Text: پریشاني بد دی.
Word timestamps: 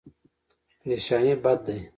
پریشاني 0.79 1.31
بد 1.43 1.59
دی. 1.65 1.77